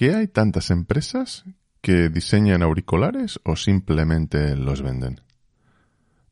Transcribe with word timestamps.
qué 0.00 0.14
hay 0.14 0.28
tantas 0.28 0.70
empresas 0.70 1.44
que 1.82 2.08
diseñan 2.08 2.62
auriculares 2.62 3.38
o 3.44 3.54
simplemente 3.54 4.56
los 4.56 4.80
venden? 4.80 5.20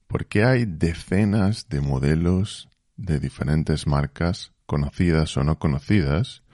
¿Por 0.06 0.24
qué 0.24 0.44
hay 0.44 0.64
decenas 0.64 1.68
de 1.68 1.82
modelos 1.82 2.70
de 2.96 3.20
diferentes 3.20 3.86
marcas, 3.86 4.52
conocidas 4.64 5.36
o 5.36 5.44
no 5.44 5.58
conocidas, 5.58 6.44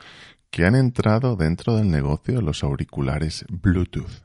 que 0.50 0.66
han 0.66 0.74
entrado 0.74 1.36
dentro 1.36 1.76
del 1.76 1.88
negocio 1.88 2.34
de 2.34 2.42
los 2.42 2.64
auriculares 2.64 3.44
Bluetooth? 3.48 4.24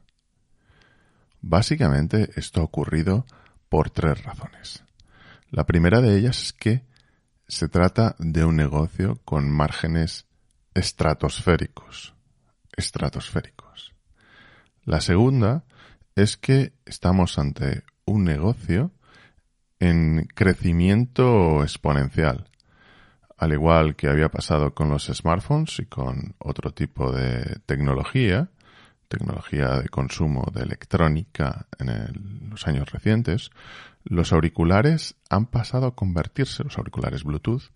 Básicamente 1.42 2.32
esto 2.38 2.62
ha 2.62 2.64
ocurrido 2.64 3.28
por 3.70 3.92
tres 3.92 4.24
razones. 4.24 4.84
La 5.52 5.68
primera 5.68 6.02
de 6.02 6.18
ellas 6.18 6.42
es 6.42 6.54
que 6.54 6.88
se 7.48 7.68
trata 7.68 8.16
de 8.18 8.46
un 8.46 8.56
negocio 8.56 9.20
con 9.26 9.48
márgenes 9.48 10.26
estratosféricos. 10.74 12.16
Estratosféricos. 12.76 13.94
La 14.84 15.02
segunda 15.02 15.66
es 16.16 16.38
que 16.38 16.74
estamos 16.86 17.38
ante 17.40 17.84
un 18.06 18.24
negocio 18.24 18.92
en 19.80 20.28
crecimiento 20.34 21.64
exponencial. 21.64 22.50
Al 23.38 23.54
igual 23.54 23.96
que 23.96 24.10
había 24.10 24.30
pasado 24.30 24.74
con 24.74 24.90
los 24.90 25.06
smartphones 25.06 25.80
y 25.80 25.86
con 25.86 26.36
otro 26.40 26.72
tipo 26.72 27.12
de 27.12 27.60
tecnología, 27.66 28.50
tecnología 29.08 29.80
de 29.80 29.90
consumo 29.90 30.52
de 30.54 30.64
electrónica 30.64 31.68
en 31.78 32.50
los 32.50 32.68
años 32.68 32.92
recientes, 32.92 33.50
los 34.04 34.34
auriculares 34.34 35.16
han 35.30 35.46
pasado 35.46 35.88
a 35.88 35.96
convertirse, 35.96 36.64
los 36.64 36.78
auriculares 36.78 37.24
Bluetooth, 37.24 37.72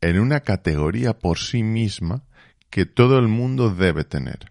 en 0.00 0.20
una 0.20 0.40
categoría 0.40 1.18
por 1.18 1.38
sí 1.38 1.62
misma 1.62 2.24
que 2.72 2.86
todo 2.86 3.18
el 3.18 3.28
mundo 3.28 3.68
debe 3.68 4.02
tener. 4.02 4.50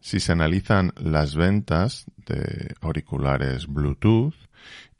Si 0.00 0.20
se 0.20 0.32
analizan 0.32 0.92
las 0.96 1.34
ventas 1.34 2.04
de 2.26 2.74
auriculares 2.82 3.66
Bluetooth 3.66 4.34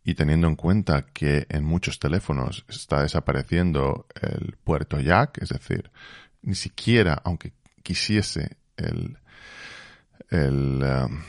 y 0.03 0.15
teniendo 0.15 0.47
en 0.47 0.57
cuenta 0.57 1.05
que 1.13 1.47
en 1.51 1.63
muchos 1.63 1.99
teléfonos 1.99 2.65
está 2.67 3.03
desapareciendo 3.03 4.07
el 4.23 4.57
puerto 4.65 4.99
jack, 4.99 5.43
es 5.43 5.51
decir, 5.51 5.91
ni 6.41 6.55
siquiera, 6.55 7.21
aunque 7.23 7.53
quisiese 7.83 8.57
el, 8.79 9.19
el 10.31 10.83
um, 10.83 11.21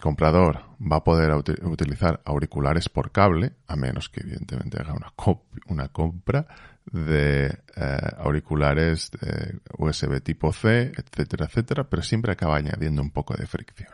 comprador 0.00 0.64
va 0.80 0.96
a 0.96 1.04
poder 1.04 1.32
utilizar 1.62 2.20
auriculares 2.24 2.88
por 2.88 3.12
cable, 3.12 3.52
a 3.68 3.76
menos 3.76 4.08
que 4.08 4.22
evidentemente 4.22 4.80
haga 4.80 4.92
una, 4.94 5.12
una 5.68 5.88
compra 5.90 6.48
de 6.92 7.46
eh, 7.76 7.98
auriculares 8.18 9.10
USB 9.78 10.20
tipo 10.20 10.52
C, 10.52 10.92
etcétera, 10.96 11.46
etcétera, 11.46 11.84
pero 11.84 12.02
siempre 12.02 12.32
acaba 12.32 12.56
añadiendo 12.56 13.02
un 13.02 13.10
poco 13.10 13.34
de 13.34 13.46
fricción. 13.46 13.92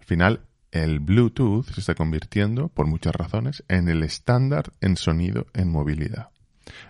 Al 0.00 0.06
final, 0.06 0.40
el 0.72 1.00
Bluetooth 1.00 1.66
se 1.66 1.80
está 1.80 1.94
convirtiendo, 1.94 2.68
por 2.68 2.86
muchas 2.86 3.14
razones, 3.14 3.62
en 3.68 3.88
el 3.88 4.02
estándar 4.02 4.72
en 4.80 4.96
sonido 4.96 5.46
en 5.52 5.70
movilidad. 5.70 6.30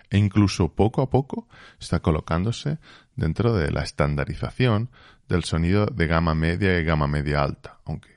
E 0.09 0.17
incluso 0.17 0.73
poco 0.73 1.01
a 1.01 1.09
poco 1.09 1.47
está 1.79 1.99
colocándose 1.99 2.79
dentro 3.15 3.53
de 3.53 3.71
la 3.71 3.81
estandarización 3.83 4.89
del 5.27 5.43
sonido 5.43 5.87
de 5.87 6.07
gama 6.07 6.33
media 6.35 6.79
y 6.79 6.83
gama 6.83 7.07
media 7.07 7.43
alta, 7.43 7.79
aunque 7.85 8.09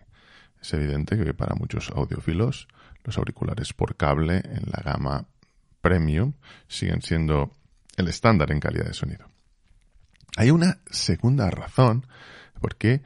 es 0.60 0.72
evidente 0.74 1.16
que 1.16 1.34
para 1.34 1.54
muchos 1.54 1.90
audiófilos 1.90 2.68
los 3.04 3.18
auriculares 3.18 3.72
por 3.72 3.96
cable 3.96 4.42
en 4.44 4.64
la 4.66 4.82
gama 4.84 5.26
premium 5.86 6.32
siguen 6.66 7.00
siendo 7.00 7.52
el 7.96 8.08
estándar 8.08 8.50
en 8.50 8.58
calidad 8.58 8.86
de 8.86 8.94
sonido. 8.94 9.28
Hay 10.36 10.50
una 10.50 10.78
segunda 10.90 11.48
razón 11.48 12.06
por 12.60 12.74
qué 12.74 13.02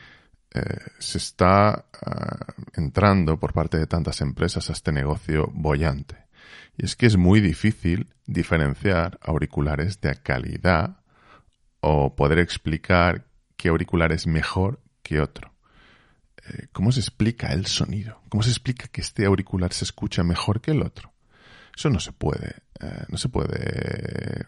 eh, 0.52 0.62
se 0.98 1.18
está 1.18 1.84
ah, 1.92 2.54
entrando 2.74 3.38
por 3.38 3.52
parte 3.52 3.76
de 3.76 3.86
tantas 3.86 4.22
empresas 4.22 4.70
a 4.70 4.72
este 4.72 4.92
negocio 4.92 5.50
bollante. 5.52 6.16
Y 6.78 6.86
es 6.86 6.96
que 6.96 7.06
es 7.06 7.16
muy 7.18 7.40
difícil 7.40 8.08
diferenciar 8.26 9.18
auriculares 9.20 10.00
de 10.00 10.16
calidad 10.16 11.02
o 11.80 12.16
poder 12.16 12.38
explicar 12.38 13.26
qué 13.58 13.68
auricular 13.68 14.10
es 14.12 14.26
mejor 14.26 14.80
que 15.02 15.20
otro. 15.20 15.52
Eh, 16.48 16.68
¿Cómo 16.72 16.92
se 16.92 17.00
explica 17.00 17.52
el 17.52 17.66
sonido? 17.66 18.22
¿Cómo 18.30 18.42
se 18.42 18.50
explica 18.50 18.88
que 18.88 19.02
este 19.02 19.26
auricular 19.26 19.72
se 19.74 19.84
escucha 19.84 20.24
mejor 20.24 20.62
que 20.62 20.70
el 20.70 20.82
otro? 20.82 21.12
Eso 21.76 21.90
no 21.90 22.00
se 22.00 22.12
puede, 22.12 22.56
eh, 22.80 23.04
no 23.08 23.16
se 23.16 23.28
puede 23.28 24.46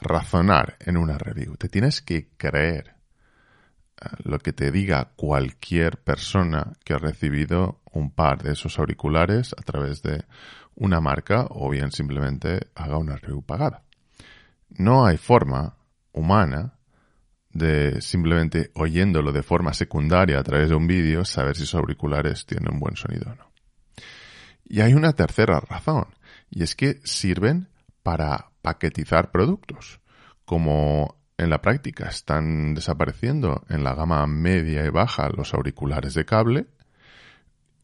razonar 0.00 0.76
en 0.80 0.96
una 0.96 1.18
review. 1.18 1.56
Te 1.56 1.68
tienes 1.68 2.00
que 2.00 2.28
creer 2.36 2.94
eh, 4.00 4.08
lo 4.24 4.38
que 4.38 4.52
te 4.52 4.70
diga 4.70 5.10
cualquier 5.16 5.98
persona 5.98 6.72
que 6.84 6.94
ha 6.94 6.98
recibido 6.98 7.80
un 7.92 8.10
par 8.10 8.42
de 8.42 8.52
esos 8.52 8.78
auriculares 8.78 9.54
a 9.58 9.62
través 9.62 10.02
de 10.02 10.24
una 10.74 11.00
marca 11.00 11.46
o 11.50 11.70
bien 11.70 11.90
simplemente 11.90 12.68
haga 12.74 12.98
una 12.98 13.16
review 13.16 13.42
pagada. 13.42 13.82
No 14.68 15.06
hay 15.06 15.16
forma 15.16 15.76
humana 16.12 16.74
de 17.50 18.00
simplemente 18.02 18.70
oyéndolo 18.74 19.32
de 19.32 19.42
forma 19.42 19.72
secundaria 19.72 20.38
a 20.38 20.42
través 20.42 20.68
de 20.68 20.74
un 20.74 20.86
vídeo 20.86 21.24
saber 21.24 21.56
si 21.56 21.62
sus 21.62 21.74
auriculares 21.74 22.44
tienen 22.44 22.74
un 22.74 22.80
buen 22.80 22.96
sonido 22.96 23.32
o 23.32 23.34
no. 23.34 23.50
Y 24.68 24.80
hay 24.80 24.94
una 24.94 25.12
tercera 25.12 25.60
razón, 25.60 26.06
y 26.50 26.62
es 26.62 26.74
que 26.74 27.00
sirven 27.04 27.68
para 28.02 28.50
paquetizar 28.62 29.30
productos. 29.30 30.00
Como 30.44 31.16
en 31.38 31.50
la 31.50 31.60
práctica 31.60 32.08
están 32.08 32.74
desapareciendo 32.74 33.64
en 33.68 33.84
la 33.84 33.94
gama 33.94 34.26
media 34.26 34.84
y 34.84 34.90
baja 34.90 35.28
los 35.28 35.54
auriculares 35.54 36.14
de 36.14 36.24
cable, 36.24 36.66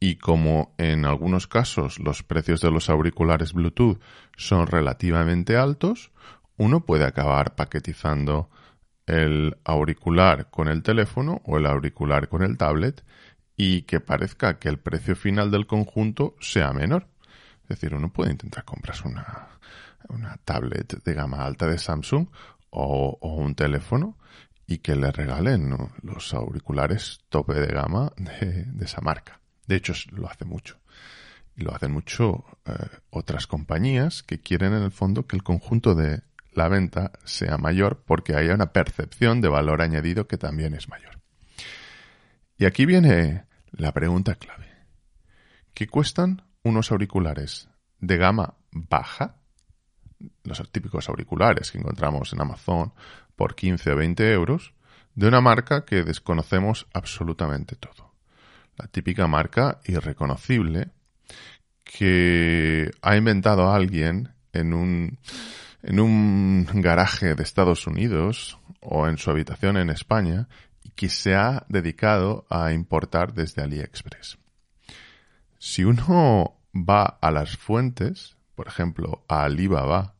y 0.01 0.17
como 0.17 0.75
en 0.79 1.05
algunos 1.05 1.47
casos 1.47 2.01
los 2.01 2.25
precios 2.25 2.61
de 2.61 2.73
los 2.73 2.91
auriculares 2.91 3.53
Bluetooth 3.53 4.01
son 4.37 4.67
relativamente 4.67 5.57
altos, 5.57 6.11
uno 6.57 6.85
puede 6.85 7.05
acabar 7.05 7.55
paquetizando 7.55 8.51
el 9.07 9.57
auricular 9.65 10.51
con 10.51 10.69
el 10.69 10.83
teléfono 10.83 11.41
o 11.45 11.57
el 11.57 11.67
auricular 11.67 12.29
con 12.29 12.43
el 12.43 12.57
tablet 12.57 13.05
y 13.57 13.83
que 13.83 14.01
parezca 14.01 14.59
que 14.59 14.69
el 14.69 14.79
precio 14.79 15.15
final 15.15 15.51
del 15.51 15.67
conjunto 15.67 16.35
sea 16.41 16.73
menor. 16.73 17.07
Es 17.73 17.81
decir, 17.81 17.95
uno 17.95 18.13
puede 18.13 18.33
intentar 18.33 18.65
comprarse 18.65 19.09
una, 19.09 19.49
una 20.11 20.37
tablet 20.45 21.03
de 21.03 21.15
gama 21.15 21.43
alta 21.43 21.67
de 21.67 21.79
Samsung 21.79 22.29
o, 22.69 23.19
un 23.23 23.55
teléfono 23.55 24.19
y 24.67 24.79
que 24.79 24.95
le 24.95 25.11
regalen 25.11 25.75
los 26.03 26.35
auriculares 26.35 27.21
tope 27.31 27.55
de 27.55 27.69
gama 27.69 28.13
de, 28.19 28.67
esa 28.83 29.01
marca. 29.01 29.41
De 29.67 29.77
hecho, 29.77 29.95
lo 30.11 30.29
hace 30.29 30.45
mucho. 30.45 30.81
Lo 31.57 31.75
hacen 31.75 31.93
mucho 31.93 32.45
eh, 32.67 32.73
otras 33.09 33.47
compañías 33.47 34.23
que 34.23 34.39
quieren 34.39 34.75
en 34.75 34.83
el 34.83 34.93
fondo 34.93 35.27
que 35.27 35.37
el 35.37 35.43
conjunto 35.43 35.95
de 35.95 36.21
la 36.53 36.69
venta 36.69 37.13
sea 37.25 37.57
mayor 37.57 38.03
porque 38.05 38.37
haya 38.37 38.55
una 38.55 38.75
percepción 38.75 39.41
de 39.41 39.49
valor 39.49 39.81
añadido 39.81 40.27
que 40.27 40.37
también 40.37 40.75
es 40.75 40.91
mayor. 40.91 41.21
Y 42.59 42.67
aquí 42.67 42.85
viene 42.85 43.47
la 43.71 43.93
pregunta 43.93 44.35
clave. 44.35 44.69
¿Qué 45.73 45.87
cuestan 45.87 46.43
unos 46.63 46.91
auriculares 46.93 47.69
de 48.01 48.17
gama 48.17 48.55
baja? 48.71 49.37
Los 50.45 50.71
típicos 50.71 51.09
auriculares 51.09 51.71
que 51.71 51.79
encontramos 51.79 52.33
en 52.33 52.41
Amazon 52.41 52.93
por 53.37 53.55
15 53.55 53.93
o 53.93 53.97
20 53.97 54.33
euros, 54.33 54.75
de 55.15 55.29
una 55.29 55.41
marca 55.41 55.85
que 55.85 56.05
desconocemos 56.05 56.87
absolutamente 56.93 57.77
todo. 57.77 58.15
La 58.77 58.87
típica 58.87 59.27
marca 59.27 59.81
irreconocible 59.85 60.91
que 61.85 62.91
ha 63.03 63.17
inventado 63.17 63.71
alguien 63.71 64.33
en 64.53 64.73
un 64.73 65.19
en 65.83 65.99
un 65.99 66.67
garaje 66.75 67.35
de 67.35 67.43
Estados 67.43 67.87
Unidos 67.87 68.59
o 68.81 69.09
en 69.09 69.19
su 69.19 69.31
habitación 69.31 69.77
en 69.77 69.91
España 69.91 70.49
y 70.83 70.91
que 70.91 71.09
se 71.09 71.35
ha 71.35 71.67
dedicado 71.69 72.47
a 72.49 72.73
importar 72.73 73.35
desde 73.35 73.63
AliExpress. 73.63 74.39
Si 75.65 75.85
uno 75.85 76.59
va 76.75 77.05
a 77.21 77.31
las 77.31 77.57
fuentes, 77.57 78.37
por 78.57 78.67
ejemplo, 78.67 79.25
a 79.29 79.45
Alibaba, 79.45 80.17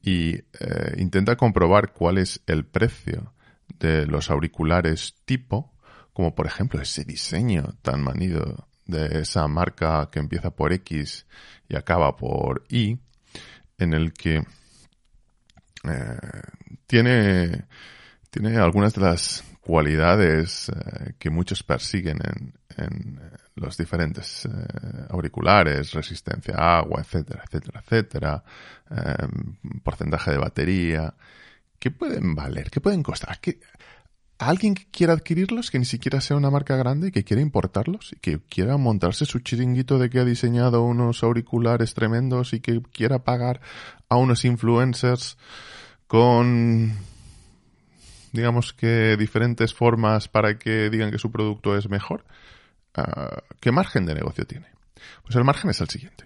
y 0.00 0.36
eh, 0.36 0.94
intenta 0.96 1.36
comprobar 1.36 1.92
cuál 1.92 2.16
es 2.16 2.40
el 2.46 2.64
precio 2.64 3.34
de 3.78 4.06
los 4.06 4.30
auriculares 4.30 5.16
tipo, 5.26 5.74
como 6.14 6.34
por 6.34 6.46
ejemplo 6.46 6.80
ese 6.80 7.04
diseño 7.04 7.74
tan 7.82 8.02
manido 8.02 8.68
de 8.86 9.20
esa 9.20 9.46
marca 9.48 10.08
que 10.10 10.18
empieza 10.18 10.50
por 10.50 10.72
X 10.72 11.26
y 11.68 11.76
acaba 11.76 12.16
por 12.16 12.64
Y, 12.70 12.98
en 13.76 13.92
el 13.92 14.14
que 14.14 14.36
eh, 15.84 16.18
tiene, 16.86 17.66
tiene 18.30 18.56
algunas 18.56 18.94
de 18.94 19.02
las 19.02 19.44
cualidades 19.60 20.70
eh, 20.70 21.12
que 21.18 21.28
muchos 21.28 21.62
persiguen 21.62 22.16
en, 22.78 23.20
los 23.60 23.76
diferentes 23.76 24.48
auriculares, 25.10 25.92
resistencia 25.92 26.54
a 26.56 26.78
agua, 26.78 27.02
etcétera, 27.02 27.44
etcétera, 27.46 27.80
etcétera, 27.80 28.44
porcentaje 29.84 30.32
de 30.32 30.38
batería. 30.38 31.14
¿Qué 31.78 31.90
pueden 31.90 32.34
valer? 32.34 32.70
¿Qué 32.70 32.80
pueden 32.80 33.02
costar? 33.02 33.38
alguien 34.40 34.74
que 34.74 34.86
quiera 34.90 35.12
adquirirlos, 35.12 35.70
que 35.70 35.78
ni 35.78 35.84
siquiera 35.84 36.20
sea 36.20 36.36
una 36.36 36.50
marca 36.50 36.74
grande 36.76 37.12
que 37.12 37.24
quiera 37.24 37.42
importarlos 37.42 38.12
y 38.14 38.16
que 38.16 38.40
quiera 38.40 38.78
montarse 38.78 39.26
su 39.26 39.40
chiringuito 39.40 39.98
de 39.98 40.08
que 40.08 40.18
ha 40.18 40.24
diseñado 40.24 40.82
unos 40.82 41.22
auriculares 41.22 41.92
tremendos 41.92 42.54
y 42.54 42.60
que 42.60 42.80
quiera 42.92 43.20
pagar 43.20 43.60
a 44.08 44.16
unos 44.16 44.46
influencers 44.46 45.36
con 46.06 46.96
digamos 48.32 48.72
que 48.72 49.16
diferentes 49.18 49.74
formas 49.74 50.28
para 50.28 50.58
que 50.58 50.88
digan 50.88 51.10
que 51.10 51.18
su 51.18 51.30
producto 51.30 51.76
es 51.76 51.90
mejor, 51.90 52.24
¿qué 53.60 53.72
margen 53.72 54.06
de 54.06 54.14
negocio 54.14 54.46
tiene? 54.46 54.66
Pues 55.22 55.36
el 55.36 55.44
margen 55.44 55.70
es 55.70 55.80
el 55.80 55.88
siguiente. 55.88 56.24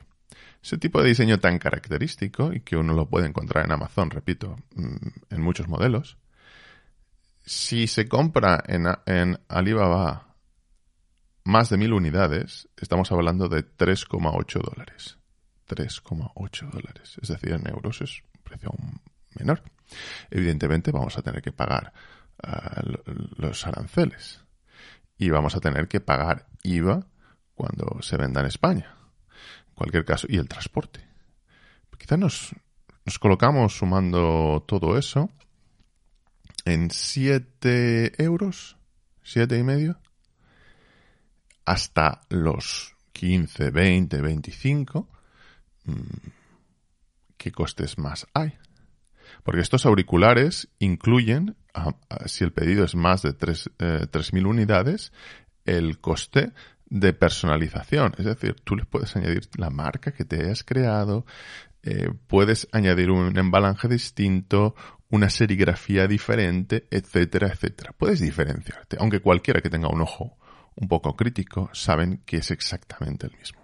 Ese 0.62 0.78
tipo 0.78 1.02
de 1.02 1.08
diseño 1.08 1.38
tan 1.40 1.58
característico 1.58 2.52
y 2.52 2.60
que 2.60 2.76
uno 2.76 2.94
lo 2.94 3.06
puede 3.06 3.26
encontrar 3.26 3.66
en 3.66 3.72
Amazon, 3.72 4.10
repito, 4.10 4.56
mm, 4.74 5.34
en 5.34 5.42
muchos 5.42 5.68
modelos, 5.68 6.16
si 7.44 7.86
se 7.86 8.08
compra 8.08 8.62
en, 8.66 8.86
en 9.04 9.38
Alibaba 9.48 10.34
más 11.44 11.68
de 11.68 11.76
mil 11.76 11.92
unidades, 11.92 12.68
estamos 12.76 13.12
hablando 13.12 13.48
de 13.48 13.62
3,8 13.62 14.62
dólares. 14.62 15.18
3,8 15.68 16.70
dólares. 16.70 17.18
Es 17.20 17.28
decir, 17.28 17.52
en 17.52 17.68
euros 17.68 18.00
es 18.00 18.22
un 18.34 18.42
precio 18.42 18.70
menor. 19.38 19.62
Evidentemente 20.30 20.90
vamos 20.90 21.18
a 21.18 21.22
tener 21.22 21.42
que 21.42 21.52
pagar 21.52 21.92
ah, 22.42 22.82
los 23.36 23.66
aranceles 23.66 24.42
y 25.18 25.30
vamos 25.30 25.54
a 25.54 25.60
tener 25.60 25.88
que 25.88 26.00
pagar 26.00 26.46
IVA 26.64 27.06
cuando 27.54 28.02
se 28.02 28.16
venda 28.16 28.40
en 28.40 28.46
España. 28.46 28.96
En 29.68 29.74
cualquier 29.74 30.04
caso, 30.04 30.26
y 30.28 30.38
el 30.38 30.48
transporte. 30.48 31.00
Quizá 31.96 32.16
nos, 32.16 32.54
nos 33.06 33.18
colocamos 33.18 33.78
sumando 33.78 34.62
todo 34.66 34.98
eso 34.98 35.30
en 36.64 36.90
7 36.90 38.22
euros, 38.22 38.76
7 39.22 39.56
y 39.56 39.62
medio, 39.62 39.98
hasta 41.64 42.20
los 42.28 42.94
15, 43.12 43.70
20, 43.70 44.20
25, 44.20 45.08
¿qué 47.36 47.52
costes 47.52 47.98
más 47.98 48.26
hay? 48.34 48.52
Porque 49.42 49.60
estos 49.60 49.86
auriculares 49.86 50.68
incluyen, 50.78 51.56
si 52.26 52.44
el 52.44 52.52
pedido 52.52 52.84
es 52.84 52.94
más 52.94 53.22
de 53.22 53.36
3.000 53.36 54.38
eh, 54.38 54.44
unidades, 54.44 55.12
el 55.64 55.98
coste 56.00 56.52
de 56.86 57.12
personalización. 57.12 58.14
Es 58.18 58.24
decir, 58.24 58.56
tú 58.62 58.76
les 58.76 58.86
puedes 58.86 59.14
añadir 59.16 59.48
la 59.56 59.70
marca 59.70 60.12
que 60.12 60.24
te 60.24 60.36
hayas 60.36 60.62
creado, 60.62 61.26
eh, 61.82 62.10
puedes 62.26 62.68
añadir 62.72 63.10
un 63.10 63.36
embalaje 63.36 63.88
distinto, 63.88 64.74
una 65.10 65.30
serigrafía 65.30 66.06
diferente, 66.06 66.86
etcétera, 66.90 67.48
etcétera. 67.48 67.92
Puedes 67.96 68.20
diferenciarte, 68.20 68.96
aunque 69.00 69.20
cualquiera 69.20 69.60
que 69.60 69.70
tenga 69.70 69.88
un 69.88 70.00
ojo 70.00 70.36
un 70.76 70.88
poco 70.88 71.14
crítico 71.14 71.70
saben 71.72 72.22
que 72.24 72.38
es 72.38 72.50
exactamente 72.50 73.26
el 73.26 73.36
mismo. 73.36 73.60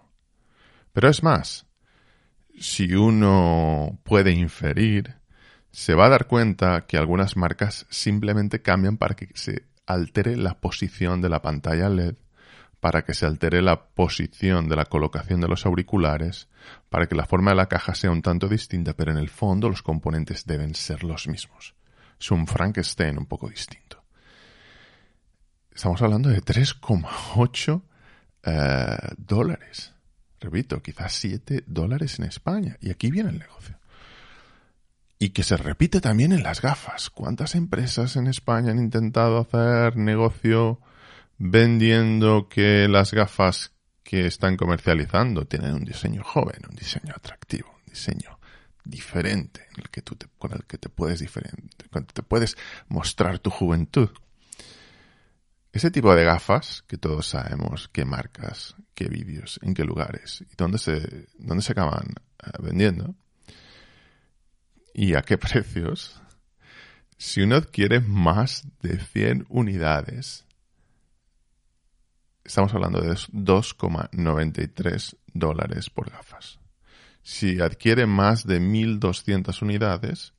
Pero 0.93 1.09
es 1.09 1.23
más, 1.23 1.67
si 2.59 2.95
uno 2.95 3.99
puede 4.05 4.33
inferir, 4.33 5.17
se 5.71 5.95
va 5.95 6.07
a 6.07 6.11
dar 6.11 6.27
cuenta 6.27 6.87
que 6.87 6.99
algunas 6.99 7.37
marcas 7.37 7.87
simplemente 7.91 8.63
cambian 8.63 8.97
para 8.97 9.15
que 9.15 9.29
se 9.35 9.70
altere 9.87 10.37
la 10.37 10.61
posición 10.61 11.21
de 11.21 11.29
la 11.29 11.43
pantalla 11.43 11.89
LED, 11.89 12.17
para 12.81 13.05
que 13.05 13.13
se 13.13 13.27
altere 13.27 13.61
la 13.61 13.85
posición 13.85 14.69
de 14.69 14.77
la 14.77 14.87
colocación 14.87 15.41
de 15.41 15.49
los 15.49 15.67
auriculares, 15.67 16.49
para 16.89 17.07
que 17.07 17.15
la 17.15 17.27
forma 17.27 17.51
de 17.51 17.57
la 17.57 17.67
caja 17.67 17.95
sea 17.95 18.11
un 18.11 18.23
tanto 18.23 18.49
distinta, 18.49 18.95
pero 18.95 19.13
en 19.13 19.19
el 19.19 19.29
fondo 19.29 19.69
los 19.69 19.83
componentes 19.83 20.47
deben 20.47 20.75
ser 20.75 21.05
los 21.05 21.29
mismos. 21.29 21.75
Es 22.19 22.31
un 22.31 22.47
Frankenstein 22.47 23.19
un 23.19 23.27
poco 23.27 23.49
distinto. 23.49 24.03
Estamos 25.75 26.01
hablando 26.03 26.31
de 26.31 26.43
3,8 26.43 27.83
eh, 28.45 28.97
dólares. 29.19 29.93
Repito, 30.41 30.83
quizás 30.83 31.13
7 31.13 31.65
dólares 31.67 32.19
en 32.19 32.27
España. 32.27 32.77
Y 32.81 32.91
aquí 32.91 33.11
viene 33.11 33.31
el 33.31 33.39
negocio 33.39 33.80
y 35.23 35.31
que 35.31 35.43
se 35.43 35.59
repite 35.59 36.01
también 36.01 36.33
en 36.33 36.43
las 36.43 36.63
gafas. 36.63 37.11
¿Cuántas 37.11 37.55
empresas 37.55 38.17
en 38.17 38.27
España 38.27 38.73
han 38.73 38.79
intentado 38.79 39.39
hacer 39.39 39.99
negocio 39.99 40.81
vendiendo 41.37 42.49
que 42.49 42.89
las 42.89 43.13
gafas 43.13 43.73
que 44.03 44.27
están 44.27 44.57
comercializando 44.57 45.47
tienen 45.47 45.75
un 45.75 45.85
diseño 45.85 46.25
joven, 46.25 46.63
un 46.69 46.75
diseño 46.75 47.13
atractivo, 47.15 47.69
un 47.69 47.93
diseño 47.93 48.39
diferente 48.83 49.67
en 49.75 49.83
el 49.83 49.91
que 49.91 50.01
tú 50.01 50.17
con 50.39 50.53
el 50.53 50.65
que 50.65 50.79
te 50.79 50.89
puedes 50.89 51.21
te 51.21 52.23
puedes 52.23 52.57
mostrar 52.89 53.39
tu 53.41 53.51
juventud? 53.51 54.09
Ese 55.71 55.91
tipo 55.91 56.15
de 56.15 56.25
gafas, 56.25 56.83
que 56.89 56.97
todos 56.97 57.29
sabemos 57.29 57.91
qué 57.93 58.07
marcas, 58.07 58.75
qué 58.95 59.09
vídeos, 59.09 59.61
en 59.63 59.75
qué 59.75 59.85
lugares 59.85 60.41
y 60.51 60.57
dónde 60.57 60.79
se, 60.79 61.29
dónde 61.39 61.63
se 61.63 61.73
acaban 61.73 62.15
eh, 62.43 62.51
vendiendo, 62.61 63.15
y 65.01 65.15
a 65.15 65.23
qué 65.23 65.39
precios, 65.39 66.21
si 67.17 67.41
uno 67.41 67.57
adquiere 67.57 68.01
más 68.01 68.69
de 68.83 68.99
100 68.99 69.47
unidades, 69.49 70.45
estamos 72.45 72.75
hablando 72.75 73.01
de 73.01 73.09
2,93 73.09 75.17
dólares 75.33 75.89
por 75.89 76.11
gafas. 76.11 76.59
Si 77.23 77.63
adquiere 77.63 78.05
más 78.05 78.47
de 78.47 78.61
1.200 78.61 79.63
unidades, 79.63 80.35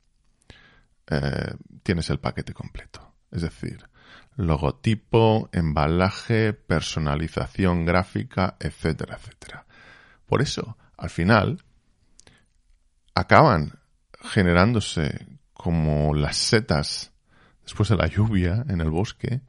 eh, 1.08 1.56
tienes 1.82 2.08
el 2.10 2.20
paquete 2.20 2.54
completo. 2.54 3.16
Es 3.32 3.42
decir, 3.42 3.88
logotipo, 4.36 5.50
embalaje, 5.52 6.52
personalización 6.52 7.84
gráfica, 7.84 8.56
etcétera, 8.60 9.16
etcétera. 9.16 9.66
Por 10.24 10.40
eso, 10.40 10.78
al 10.96 11.10
final, 11.10 11.64
acaban 13.14 13.81
generándose 14.22 15.26
como 15.52 16.14
las 16.14 16.36
setas 16.36 17.12
después 17.62 17.88
de 17.88 17.96
la 17.96 18.06
lluvia 18.06 18.64
en 18.68 18.80
el 18.80 18.90
bosque, 18.90 19.42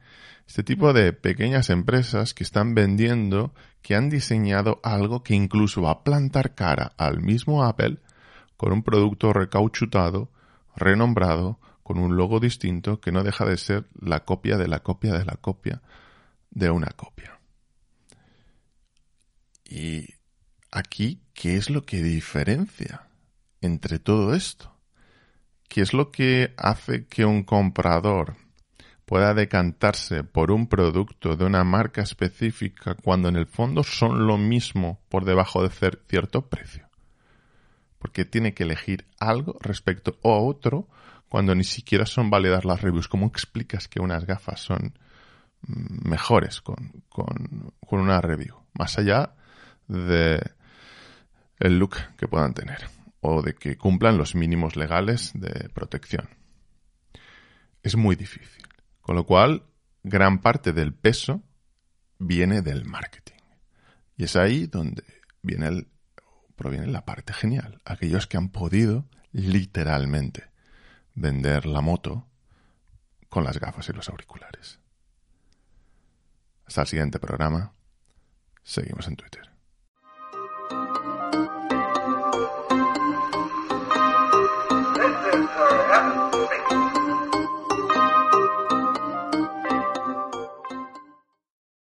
este 0.46 0.62
tipo 0.62 0.92
de 0.92 1.12
pequeñas 1.12 1.70
empresas 1.70 2.34
que 2.34 2.44
están 2.44 2.74
vendiendo, 2.74 3.54
que 3.82 3.94
han 3.94 4.10
diseñado 4.10 4.80
algo 4.82 5.22
que 5.22 5.34
incluso 5.34 5.82
va 5.82 5.90
a 5.90 6.04
plantar 6.04 6.54
cara 6.54 6.92
al 6.96 7.20
mismo 7.20 7.64
Apple 7.64 7.98
con 8.56 8.72
un 8.72 8.82
producto 8.82 9.32
recauchutado, 9.32 10.30
renombrado, 10.76 11.58
con 11.82 11.98
un 11.98 12.16
logo 12.16 12.40
distinto 12.40 13.00
que 13.00 13.12
no 13.12 13.22
deja 13.22 13.44
de 13.44 13.58
ser 13.58 13.86
la 14.00 14.24
copia 14.24 14.56
de 14.56 14.68
la 14.68 14.80
copia 14.80 15.12
de 15.12 15.24
la 15.24 15.36
copia 15.36 15.82
de 16.50 16.70
una 16.70 16.88
copia. 16.88 17.38
Y 19.64 20.14
aquí, 20.70 21.20
¿qué 21.34 21.56
es 21.56 21.68
lo 21.68 21.84
que 21.84 22.02
diferencia? 22.02 23.08
Entre 23.64 23.98
todo 23.98 24.34
esto? 24.34 24.72
¿Qué 25.68 25.80
es 25.80 25.92
lo 25.92 26.10
que 26.10 26.54
hace 26.56 27.06
que 27.06 27.24
un 27.24 27.42
comprador 27.42 28.36
pueda 29.06 29.34
decantarse 29.34 30.22
por 30.22 30.50
un 30.50 30.68
producto 30.68 31.36
de 31.36 31.44
una 31.44 31.64
marca 31.64 32.02
específica 32.02 32.94
cuando 32.94 33.28
en 33.28 33.36
el 33.36 33.46
fondo 33.46 33.82
son 33.82 34.26
lo 34.26 34.38
mismo 34.38 35.00
por 35.08 35.24
debajo 35.24 35.62
de 35.66 35.70
cierto 36.06 36.48
precio? 36.48 36.88
Porque 37.98 38.24
tiene 38.24 38.52
que 38.52 38.64
elegir 38.64 39.06
algo 39.18 39.56
respecto 39.60 40.18
a 40.22 40.28
otro 40.28 40.86
cuando 41.28 41.54
ni 41.54 41.64
siquiera 41.64 42.06
son 42.06 42.30
válidas 42.30 42.64
las 42.64 42.82
reviews. 42.82 43.08
¿Cómo 43.08 43.26
explicas 43.26 43.88
que 43.88 44.00
unas 44.00 44.26
gafas 44.26 44.60
son 44.60 44.92
mm, 45.62 46.08
mejores 46.08 46.60
con, 46.60 46.92
una 47.88 48.20
review? 48.20 48.56
Más 48.74 48.98
allá 48.98 49.34
de 49.88 50.40
el 51.58 51.78
look 51.78 51.96
que 52.18 52.28
puedan 52.28 52.52
tener 52.52 53.03
o 53.26 53.40
de 53.40 53.54
que 53.54 53.78
cumplan 53.78 54.18
los 54.18 54.34
mínimos 54.34 54.76
legales 54.76 55.32
de 55.32 55.70
protección. 55.70 56.28
Es 57.82 57.96
muy 57.96 58.16
difícil. 58.16 58.66
Con 59.00 59.16
lo 59.16 59.24
cual, 59.24 59.64
gran 60.02 60.40
parte 60.42 60.74
del 60.74 60.92
peso 60.92 61.42
viene 62.18 62.60
del 62.60 62.84
marketing. 62.84 63.40
Y 64.18 64.24
es 64.24 64.36
ahí 64.36 64.66
donde 64.66 65.04
viene 65.40 65.68
el, 65.68 65.88
proviene 66.54 66.86
la 66.88 67.06
parte 67.06 67.32
genial. 67.32 67.80
Aquellos 67.86 68.26
que 68.26 68.36
han 68.36 68.50
podido 68.50 69.06
literalmente 69.32 70.50
vender 71.14 71.64
la 71.64 71.80
moto 71.80 72.28
con 73.30 73.42
las 73.42 73.58
gafas 73.58 73.88
y 73.88 73.94
los 73.94 74.10
auriculares. 74.10 74.80
Hasta 76.66 76.82
el 76.82 76.88
siguiente 76.88 77.18
programa. 77.18 77.72
Seguimos 78.62 79.08
en 79.08 79.16
Twitter. 79.16 79.53